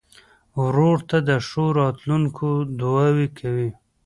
ورور 0.61 0.97
ته 1.09 1.17
د 1.27 1.29
ښو 1.47 1.65
راتلونکو 1.79 2.47
دعاوې 2.79 3.27
کوې. 3.39 3.69